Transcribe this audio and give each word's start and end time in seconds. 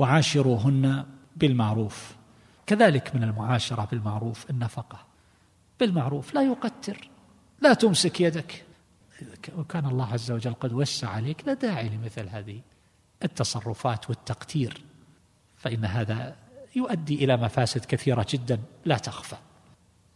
وعاشروهن 0.00 1.04
بالمعروف. 1.36 2.16
كذلك 2.66 3.16
من 3.16 3.22
المعاشرة 3.22 3.88
بالمعروف 3.90 4.50
النفقة. 4.50 4.98
بالمعروف 5.80 6.34
لا 6.34 6.42
يقتر 6.42 7.10
لا 7.60 7.74
تمسك 7.74 8.20
يدك. 8.20 8.64
وكان 9.56 9.86
الله 9.86 10.12
عز 10.12 10.30
وجل 10.30 10.54
قد 10.54 10.72
وسع 10.72 11.08
عليك 11.08 11.46
لا 11.46 11.54
داعي 11.54 11.88
لمثل 11.88 12.28
هذه 12.28 12.60
التصرفات 13.24 14.10
والتقتير. 14.10 14.82
فإن 15.56 15.84
هذا 15.84 16.36
يؤدي 16.76 17.24
إلى 17.24 17.36
مفاسد 17.36 17.84
كثيرة 17.84 18.26
جدا 18.30 18.60
لا 18.84 18.98
تخفى. 18.98 19.36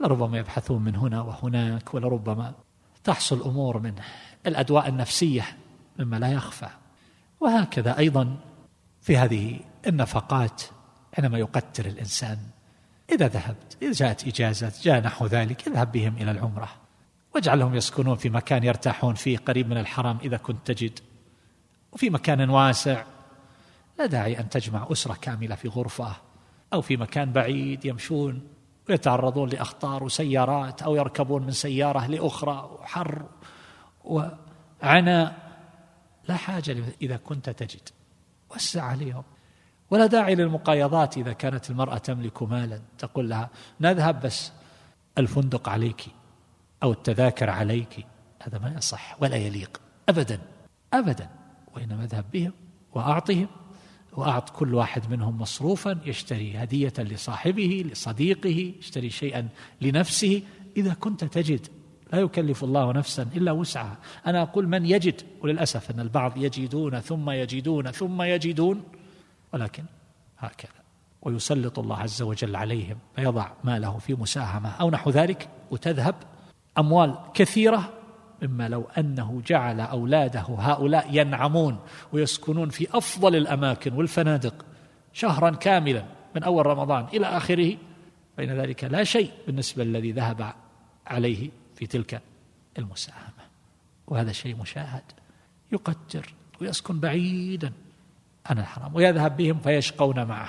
لربما 0.00 0.38
يبحثون 0.38 0.82
من 0.82 0.96
هنا 0.96 1.20
وهناك 1.20 1.94
ولربما 1.94 2.54
تحصل 3.04 3.42
أمور 3.42 3.78
من 3.78 3.94
الأدواء 4.46 4.88
النفسية 4.88 5.56
مما 5.98 6.16
لا 6.16 6.32
يخفى. 6.32 6.68
وهكذا 7.40 7.98
أيضا 7.98 8.36
في 9.00 9.16
هذه 9.16 9.60
النفقات 9.86 10.62
حينما 11.12 11.38
يقتر 11.38 11.86
الإنسان. 11.86 12.38
إذا 13.10 13.28
ذهبت 13.28 13.76
إذا 13.82 13.92
جاءت 13.92 14.26
إجازة 14.26 14.72
جاء 14.82 15.00
نحو 15.00 15.26
ذلك 15.26 15.68
اذهب 15.68 15.92
بهم 15.92 16.16
إلى 16.16 16.30
العمرة. 16.30 16.68
واجعلهم 17.34 17.74
يسكنون 17.74 18.16
في 18.16 18.30
مكان 18.30 18.64
يرتاحون 18.64 19.14
فيه 19.14 19.38
قريب 19.38 19.68
من 19.68 19.76
الحرم 19.76 20.18
إذا 20.22 20.36
كنت 20.36 20.66
تجد. 20.66 20.98
وفي 21.92 22.10
مكان 22.10 22.50
واسع 22.50 23.04
لا 23.98 24.06
داعي 24.06 24.40
أن 24.40 24.48
تجمع 24.48 24.86
أسرة 24.92 25.14
كاملة 25.14 25.54
في 25.54 25.68
غرفة. 25.68 26.16
أو 26.72 26.80
في 26.80 26.96
مكان 26.96 27.32
بعيد 27.32 27.84
يمشون 27.84 28.48
ويتعرضون 28.88 29.48
لأخطار 29.48 30.04
وسيارات 30.04 30.82
أو 30.82 30.96
يركبون 30.96 31.42
من 31.42 31.52
سيارة 31.52 32.06
لأخرى 32.06 32.70
وحر 32.80 33.26
وعناء. 34.04 35.48
لا 36.28 36.36
حاجة 36.36 36.76
إذا 37.02 37.16
كنت 37.16 37.50
تجد. 37.50 37.88
وسع 38.50 38.82
عليهم. 38.82 39.22
ولا 39.90 40.06
داعي 40.06 40.34
للمقايضات 40.34 41.18
إذا 41.18 41.32
كانت 41.32 41.70
المرأة 41.70 41.98
تملك 41.98 42.42
مالا. 42.42 42.80
تقول 42.98 43.28
لها 43.28 43.50
نذهب 43.80 44.20
بس 44.20 44.52
الفندق 45.18 45.68
عليك 45.68 46.04
أو 46.82 46.92
التذاكر 46.92 47.50
عليك. 47.50 48.06
هذا 48.42 48.58
ما 48.58 48.74
يصح 48.76 49.22
ولا 49.22 49.36
يليق. 49.36 49.80
أبدا 50.08 50.40
أبدا. 50.92 51.28
وإنما 51.76 52.04
اذهب 52.04 52.24
بهم 52.32 52.52
وأعطهم 52.92 53.46
وأعط 54.12 54.50
كل 54.50 54.74
واحد 54.74 55.10
منهم 55.10 55.38
مصروفا 55.40 55.98
يشتري 56.06 56.56
هدية 56.56 56.92
لصاحبه 56.98 57.84
لصديقه 57.92 58.74
يشتري 58.78 59.10
شيئا 59.10 59.48
لنفسه. 59.80 60.42
إذا 60.76 60.94
كنت 60.94 61.24
تجد 61.24 61.66
لا 62.12 62.18
يكلف 62.18 62.64
الله 62.64 62.92
نفسا 62.92 63.22
إلا 63.22 63.52
وسعها. 63.52 63.98
أنا 64.26 64.42
أقول 64.42 64.68
من 64.68 64.86
يجد؟ 64.86 65.22
وللأسف 65.42 65.90
أن 65.90 66.00
البعض 66.00 66.36
يجدون 66.36 67.00
ثم 67.00 67.30
يجدون 67.30 67.90
ثم 67.90 68.22
يجدون. 68.22 68.82
ولكن 69.52 69.84
هكذا. 70.38 70.72
ويسلط 71.22 71.78
الله 71.78 71.96
عز 71.96 72.22
وجل 72.22 72.56
عليهم 72.56 72.98
فيضع 73.16 73.50
ماله 73.64 73.98
في 73.98 74.14
مساهمة. 74.14 74.70
أو 74.70 74.90
نحو 74.90 75.10
ذلك 75.10 75.48
وتذهب 75.70 76.14
أموال 76.78 77.18
كثيرة 77.34 77.92
مما 78.42 78.68
لو 78.68 78.88
أنه 78.98 79.42
جعل 79.46 79.80
أولاده 79.80 80.40
هؤلاء 80.40 81.08
ينعمون 81.10 81.78
ويسكنون 82.12 82.68
في 82.68 82.88
أفضل 82.94 83.36
الأماكن 83.36 83.92
والفنادق 83.92 84.66
شهرا 85.12 85.50
كاملا 85.50 86.04
من 86.36 86.42
أول 86.42 86.66
رمضان 86.66 87.06
إلى 87.14 87.26
آخره 87.26 87.76
فإن 88.36 88.50
ذلك 88.60 88.84
لا 88.84 89.04
شيء 89.04 89.30
بالنسبة 89.46 89.84
للذي 89.84 90.12
ذهب 90.12 90.54
عليه 91.06 91.50
في 91.74 91.86
تلك 91.86 92.22
المساهمة. 92.78 93.48
وهذا 94.06 94.32
شيء 94.32 94.56
مشاهد 94.56 95.02
يقتر 95.72 96.34
ويسكن 96.60 97.00
بعيدا. 97.00 97.72
عن 98.46 98.58
الحرام. 98.58 98.94
ويذهب 98.94 99.36
بهم 99.36 99.60
فيشقون 99.60 100.24
معه. 100.24 100.48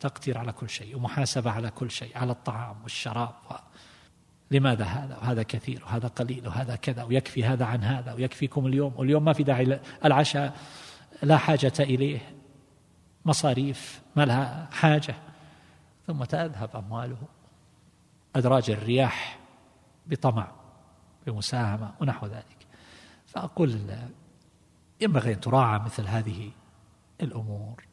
تقدير 0.00 0.38
على 0.38 0.52
كل 0.52 0.68
شيء 0.68 0.96
ومحاسبة 0.96 1.50
على 1.50 1.70
كل 1.70 1.90
شيء 1.90 2.18
على 2.18 2.32
الطعام 2.32 2.76
والشراب 2.82 3.34
و... 3.50 3.54
لماذا 4.50 4.84
هذا؟ 4.84 5.18
وهذا 5.18 5.42
كثير 5.42 5.84
وهذا 5.84 6.08
قليل 6.08 6.48
وهذا 6.48 6.76
كذا 6.76 7.02
ويكفي 7.02 7.44
هذا 7.44 7.64
عن 7.64 7.84
هذا 7.84 8.12
ويكفيكم 8.12 8.66
اليوم. 8.66 8.92
واليوم 8.96 9.24
ما 9.24 9.32
في 9.32 9.42
داعي 9.42 9.80
العشاء 10.04 10.56
لا 11.22 11.36
حاجة 11.36 11.72
إليه. 11.80 12.34
مصاريف 13.24 14.02
ما 14.16 14.24
لها 14.24 14.68
حاجة. 14.72 15.14
ثم 16.06 16.24
تذهب 16.24 16.76
أمواله. 16.76 17.22
أدراج 18.36 18.70
الرياح 18.70 19.38
بطمع 20.06 20.48
بمساهمة 21.26 21.94
ونحو 22.00 22.26
ذلك. 22.26 22.66
فأقول 23.26 23.80
ينبغي 25.00 25.32
أن 25.32 25.40
تراعى 25.40 25.78
مثل 25.78 26.06
هذه 26.06 26.50
الأمور. 27.22 27.91